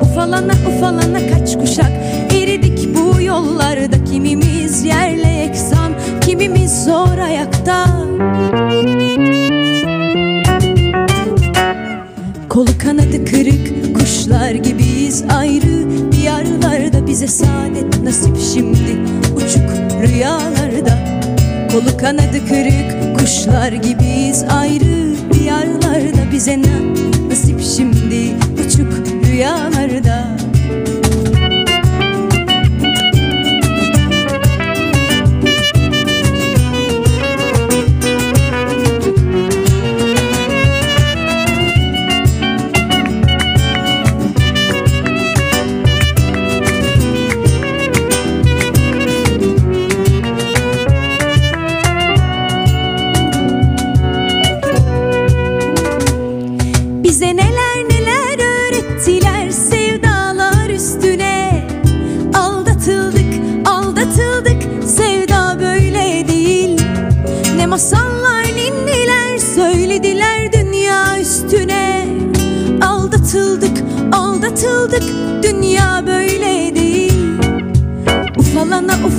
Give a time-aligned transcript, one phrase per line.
[0.00, 1.92] Ufalana ufalana kaç kuşak.
[2.34, 7.86] Eridik bu yollarda Kimimiz yerle yeksan kimimiz zor ayakta.
[12.48, 16.12] Kolu kanadı kırık kuşlar gibiyiz ayrı.
[16.12, 18.98] Diyarlarda bize saadet nasip şimdi
[19.36, 19.70] uçuk
[20.02, 20.98] rüyalarda.
[21.72, 25.14] Kolu kanadı kırık kuşlar gibiyiz ayrı.
[25.32, 26.94] Diyarlarda bize na
[27.28, 28.34] nasip şimdi
[28.66, 28.92] uçuk
[29.26, 29.79] rüyalarda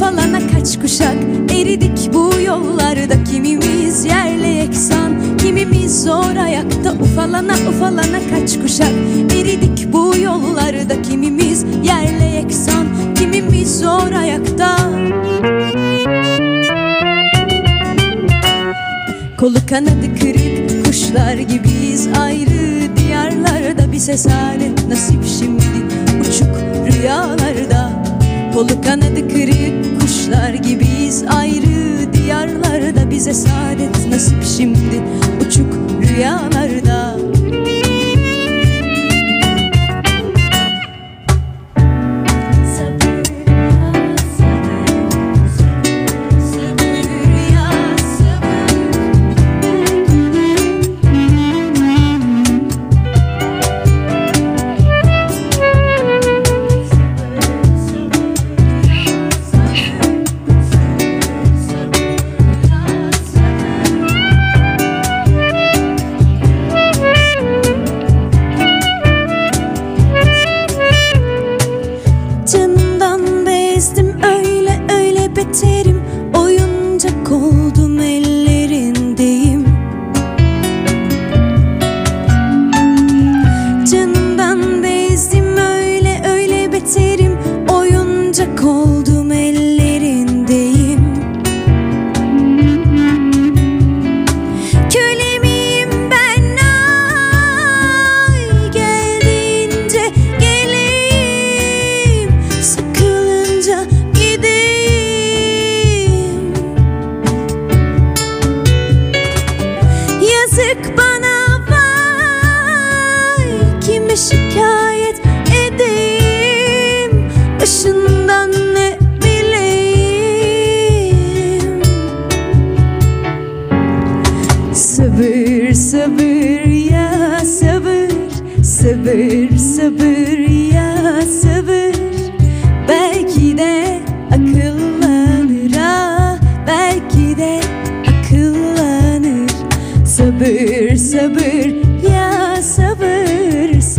[0.02, 1.16] Ufalana kaç kuşak.
[1.56, 6.94] Eridik bu yollarda Kimimiz yerle yeksan kimimiz zor ayakta.
[6.94, 8.92] Ufalana ufalana kaç kuşak.
[9.36, 14.78] Eridik bu yollarda Kimimiz yerle yeksan kimimiz zor ayakta.
[19.38, 22.08] Kolu kanadı kırık kuşlar gibiyiz.
[22.20, 25.64] Ayrı diyarlarda Bize saadet nasip şimdi
[26.22, 26.56] uçuk
[26.94, 28.01] rüyalarda
[28.54, 31.24] Kolu kanadı kırık kuşlar gibiyiz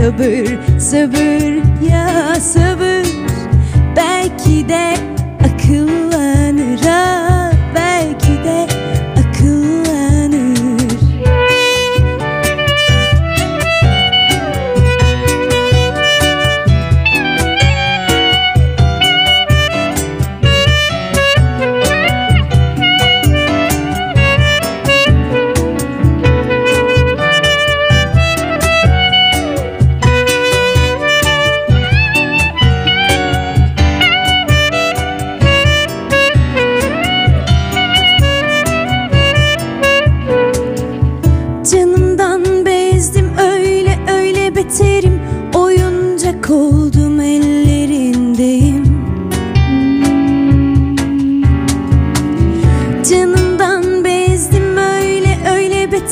[0.03, 3.07] sabır Sabır ya sabır.
[3.97, 5.12] Belki de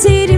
[0.07, 0.30] empty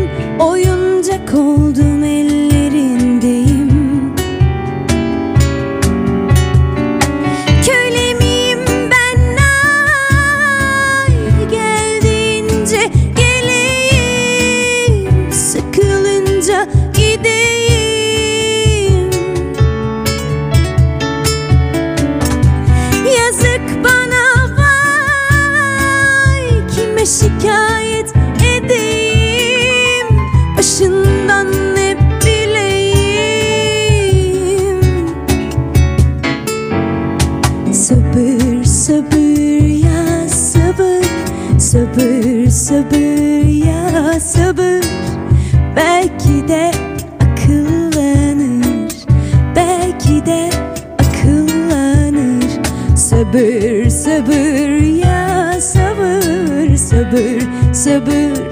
[56.92, 57.42] sabır
[57.72, 58.42] Sabır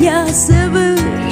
[0.00, 1.27] ya sabır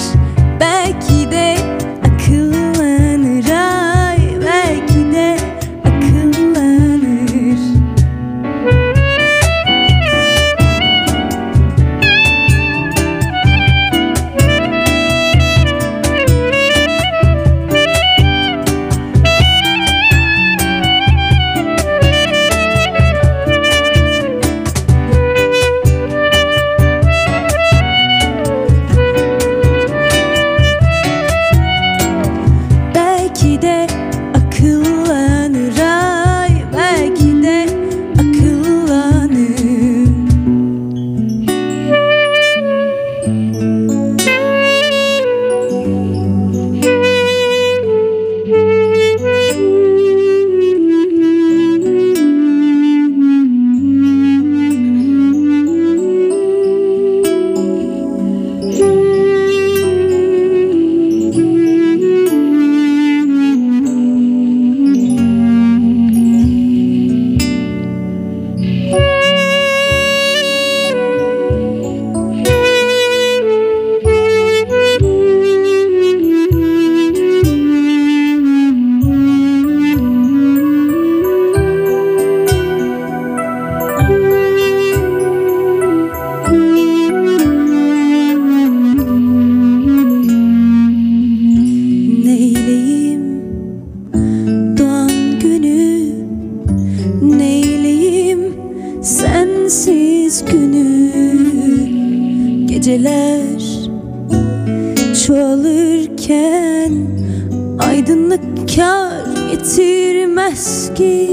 [107.96, 111.30] Aydınlık kar getirmez ki.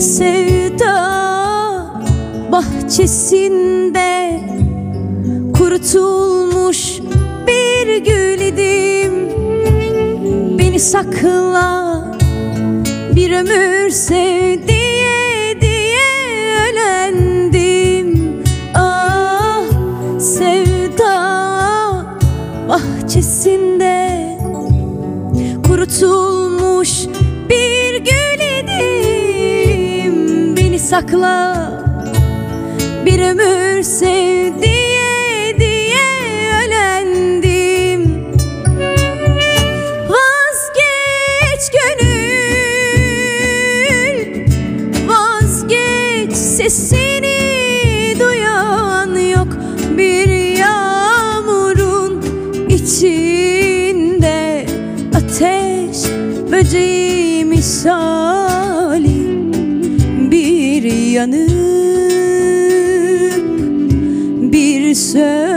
[0.00, 0.94] Sevda
[2.52, 4.40] bahçesinde
[5.58, 6.98] Kurutulmuş
[7.46, 9.28] bir gül idim.
[10.58, 12.04] Beni sakla
[13.16, 14.83] bir ömür sev
[26.00, 27.06] Kurutulmuş
[27.50, 30.16] bir gül idim.
[30.56, 31.70] Beni sakla
[33.06, 35.54] bir ömür sev diye
[36.66, 38.24] ölendim.
[40.08, 43.04] Vazgeç gönül
[45.08, 47.40] Vazgeç sesini
[48.20, 49.48] duyan yok.
[49.98, 52.22] Bir yağmurun
[52.68, 53.23] içinde
[56.64, 59.24] böceği misali
[60.30, 61.50] Bir yanıp
[64.52, 65.53] bir söndün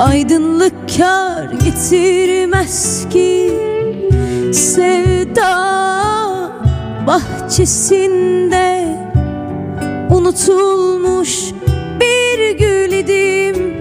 [0.00, 3.52] Aydınlık kar getirmez ki.
[4.52, 5.52] Sevda
[7.06, 8.98] bahçesinde
[10.10, 11.38] Unutulmuş
[12.00, 13.74] bir gül idim.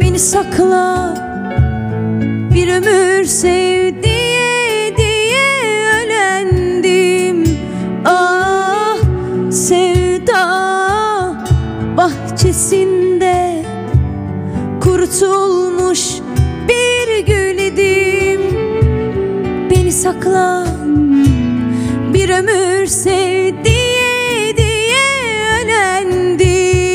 [0.00, 1.14] Beni sakla
[2.54, 4.09] bir ömür sev
[15.10, 16.00] Kurutulmuş
[16.68, 18.40] bir gül idim.
[19.70, 20.66] Beni sakla
[22.14, 25.08] bir ömür sev diye diye
[25.62, 26.90] ölendim.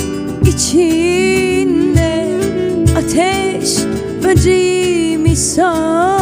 [0.46, 2.28] içinde.
[2.98, 3.47] Ateş
[4.28, 6.17] böceği misali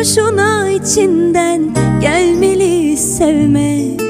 [0.00, 4.00] boşuna içinden gelmeli sevmek.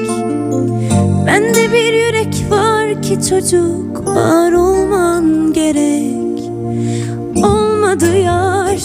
[1.27, 6.51] Bende bir yürek var ki çocuk var olman gerek.
[7.35, 8.79] Olmadı yar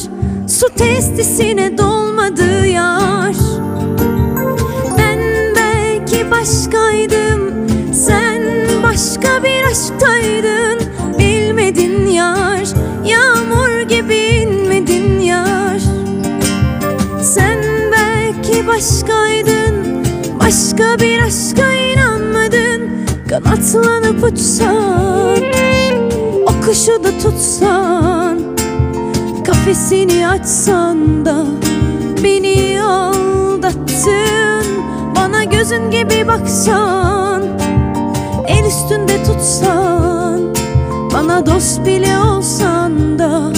[0.48, 2.95] Su testisine dolmadı yar
[20.46, 22.90] Başka bir aşka inanmadın.
[23.28, 25.42] Kanatlanıp uçsan
[26.42, 28.40] O kuşu da tutsan
[29.46, 31.44] Kafesini açsan da
[32.24, 34.66] Beni aldattın.
[35.16, 37.42] Bana gözün gibi baksan
[38.46, 40.54] El üstünde tutsan
[41.12, 43.55] Bana dost bile olsan da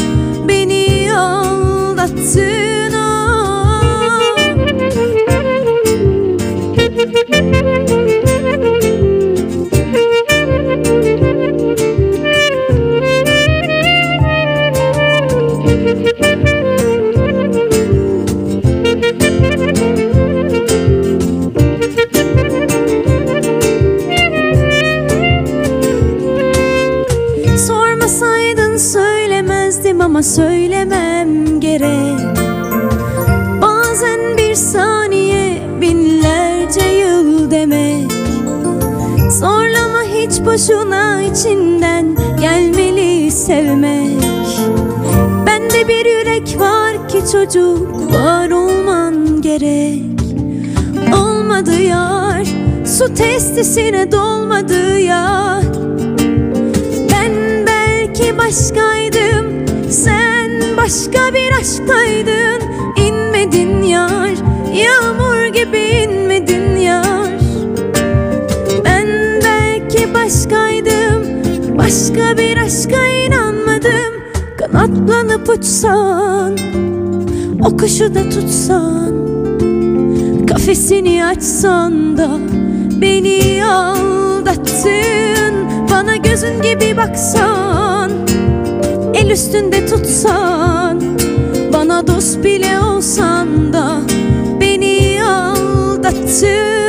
[30.18, 32.18] ama söylemem gerek.
[33.62, 38.12] Bazen bir saniye binlerce yıl demek.
[39.30, 44.22] Zorlama hiç boşuna içinden gelmeli sevmek.
[45.46, 50.02] Bende bir yürek var ki çocuk var olman gerek.
[51.14, 52.46] Olmadı yar
[52.86, 55.64] su testisine dolmadı yar.
[57.12, 57.32] Ben
[57.66, 59.07] belki başkaydım
[59.90, 62.62] sen başka bir aşktaydın
[62.96, 64.30] inmedin yar.
[64.74, 67.28] Yağmur gibi inmedin yar.
[68.84, 69.08] Ben
[69.44, 71.24] belki başkaydım
[71.78, 74.14] Başka bir aşka inanmadım.
[74.58, 76.56] Kanatlanıp uçsan
[77.64, 79.12] O kuşu da tutsan
[80.46, 82.28] Kafesini açsan da
[83.00, 85.54] Beni aldattın.
[85.90, 88.17] Bana gözün gibi baksan
[89.18, 91.02] El üstünde tutsan
[91.72, 94.00] Bana dost bile olsan da
[94.60, 96.87] Beni aldattın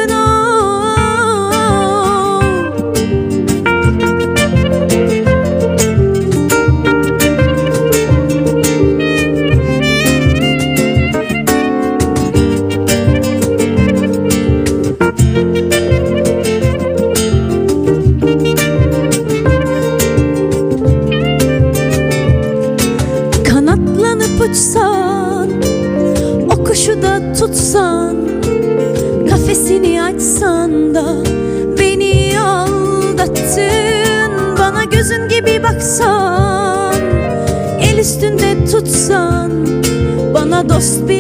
[40.80, 41.19] Bana dost bile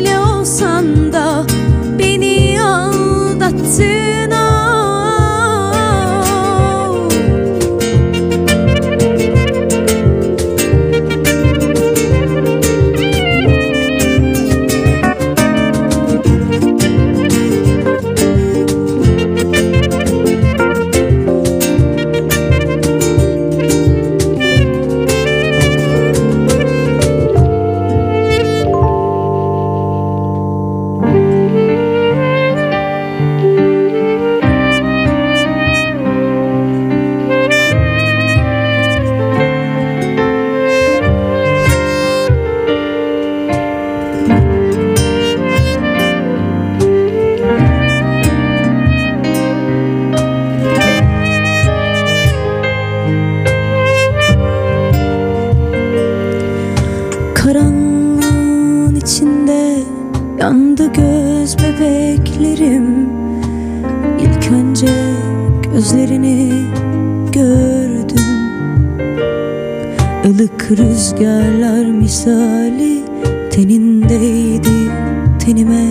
[75.50, 75.86] tenime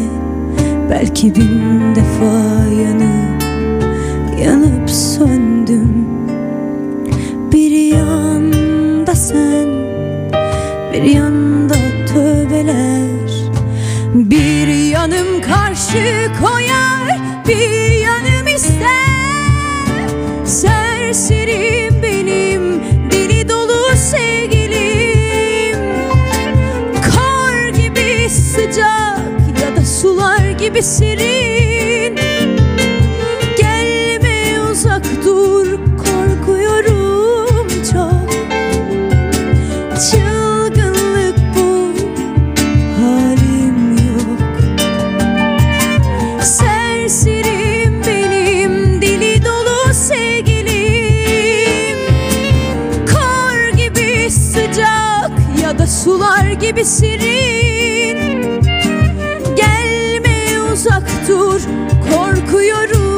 [0.91, 3.43] Belki bin defa yanıp
[4.45, 6.07] yanıp söndüm.
[7.53, 9.69] Bir yanda sen
[10.93, 11.75] bir yanda
[12.07, 13.31] tövbeler.
[14.15, 16.58] Bir yanım karşı koyar
[30.79, 32.17] gibi serin.
[33.59, 38.29] Gelme uzak dur Korkuyorum çok.
[40.11, 41.93] Çılgınlık bu
[43.01, 44.41] halim yok.
[46.43, 50.69] Serserim benim dili dolu sevgilim.
[53.07, 55.31] Kar gibi sıcak
[55.63, 57.78] ya da sular gibi serin
[60.79, 61.61] uzak dur
[62.11, 63.18] korkuyorum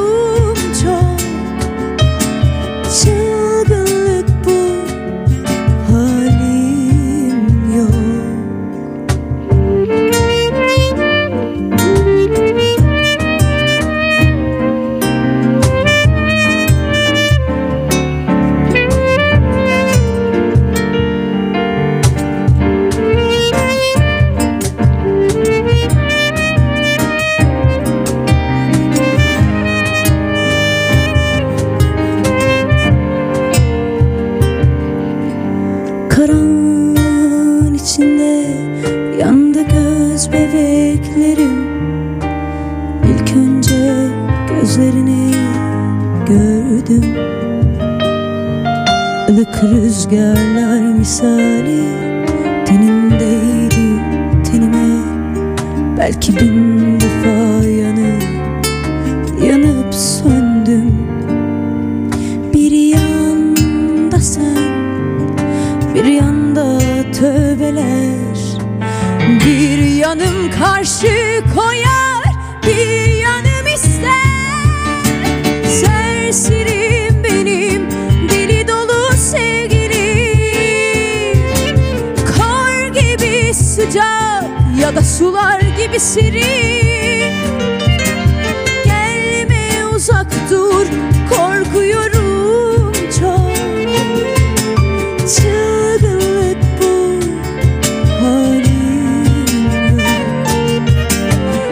[49.30, 51.82] Ilık rüzgarlar misali
[52.66, 54.02] tenindeydi
[54.50, 55.04] tenime.
[55.98, 58.22] Belki bin defa yanıp
[59.44, 60.94] yanıp söndüm.
[62.54, 64.56] Bir yanda sen
[65.94, 66.78] bir yanda
[67.12, 68.58] tövbeler.
[69.46, 71.89] Bir yanım karşı koyar
[85.90, 87.34] gibi şirin
[88.84, 90.86] Gelme uzak dur
[91.30, 93.50] korkuyorum çok.
[95.36, 97.20] Çılgınlık bu
[98.24, 99.98] halim.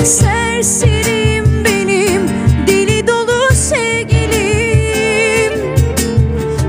[0.05, 2.23] Serserim benim
[2.67, 5.53] deli dolu sevgilim.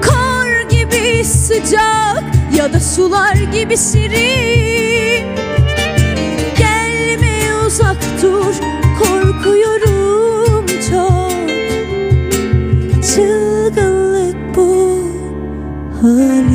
[0.01, 2.23] Kar gibi sıcak
[2.57, 5.48] ya da sular gibi şirin
[7.79, 8.55] uzak dur
[8.99, 11.31] korkuyorum çok.
[13.03, 14.99] Çılgınlık bu
[16.01, 16.48] halim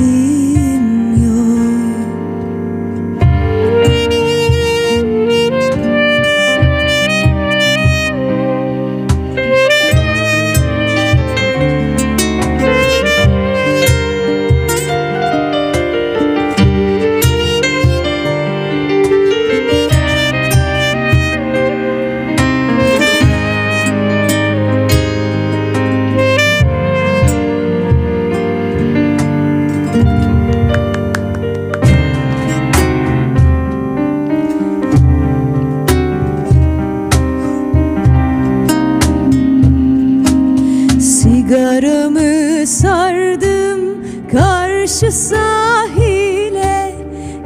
[44.34, 46.94] karşı sahile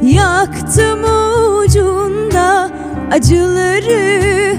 [0.01, 0.99] Yaktım
[1.57, 2.69] ucunda
[3.11, 4.55] acıları.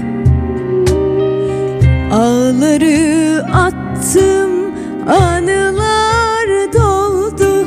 [2.13, 4.51] Ağları attım
[5.07, 7.65] anılar doldu.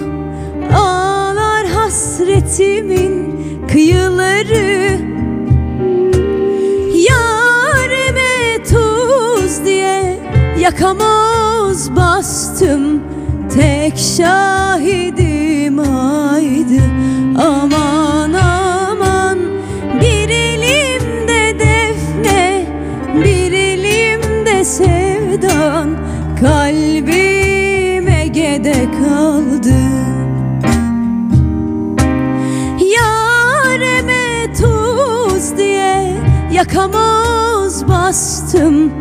[0.76, 3.34] Ağlar hasretimin
[3.72, 4.98] kıyıları.
[6.94, 10.18] Yarime tuz diye
[10.58, 13.13] yakamoz bastım
[13.54, 16.82] Tek şahidim aydı
[17.38, 19.38] aman aman
[20.00, 22.66] Bir elimde defne
[23.14, 25.88] bir elimde sevdan.
[26.40, 29.74] Kalbime gede kaldı.
[32.96, 36.12] Yareme tuz diye
[36.52, 38.92] yakamoz bastım.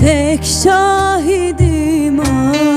[0.00, 2.73] Tek şahidim ay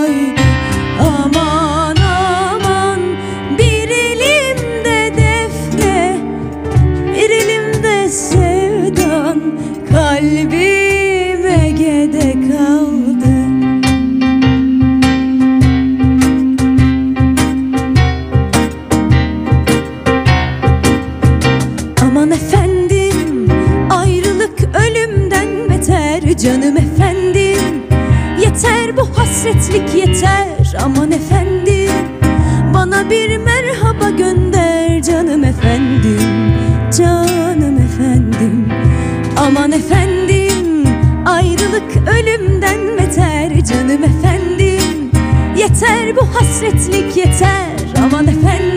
[28.98, 30.76] bu hasretlik yeter.
[30.84, 31.92] Aman efendim
[32.74, 36.20] Bana bir merhaba gönder canım efendim
[36.98, 38.68] Canım efendim.
[39.38, 40.88] Aman efendim
[41.26, 45.12] ayrılık ölümden beter canım efendim.
[45.58, 47.68] Yeter bu hasretlik yeter.
[48.04, 48.77] Aman efendim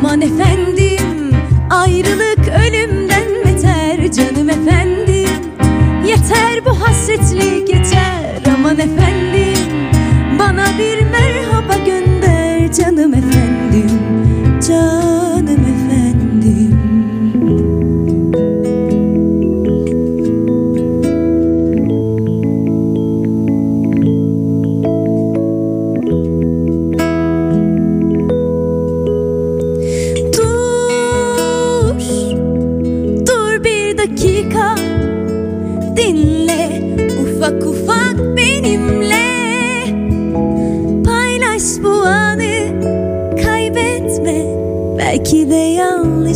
[0.00, 0.89] Aman efendim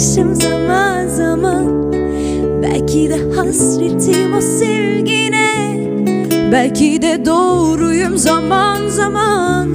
[0.05, 1.93] yanlışım zaman zaman.
[2.63, 5.77] Belki de hasretim o sevgine.
[6.53, 9.69] Belki de doğruyum zaman zaman.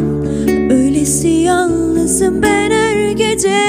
[0.72, 3.60] Öylesi yalnızım ben her gece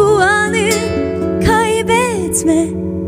[0.00, 0.70] bu anı
[1.46, 2.66] kaybetme.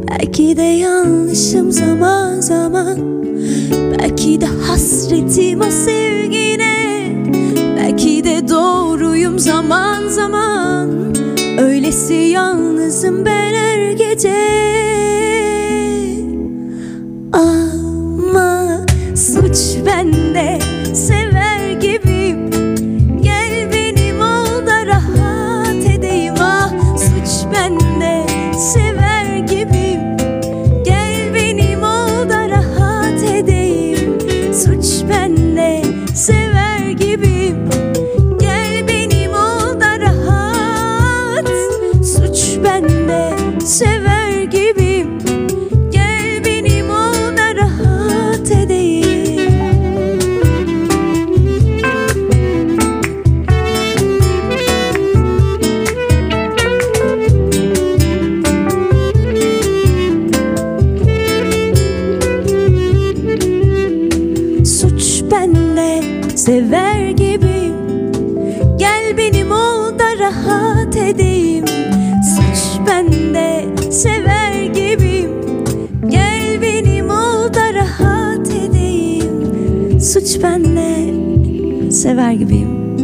[0.08, 2.98] Belki de yanlışım zaman zaman.
[3.70, 7.06] Belki de hasretim o sevgine.
[7.76, 10.90] Belki de doğruyum zaman zaman.
[11.58, 14.34] Öylesi yalnızım ben her gece.
[17.32, 20.58] Ama suç bende
[80.22, 81.14] Suç bende
[81.92, 82.96] sever gibiyim.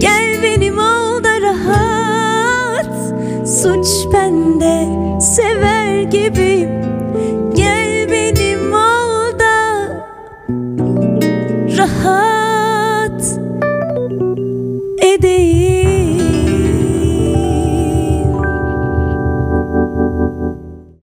[0.00, 2.86] Gel benim ol da rahat.
[3.48, 4.86] Suç bende
[5.20, 5.71] sever